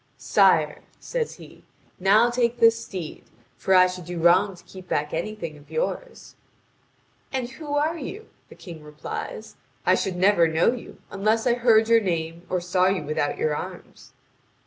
[0.17, 1.63] "Sire," says he,
[1.99, 3.23] "now take this steed,
[3.55, 6.35] for I should do wrong to keep back anything of yours."
[7.31, 11.87] "And who are you?" the King replies; "I should never know you, unless I heard
[11.87, 14.13] your name, or saw you without your arms."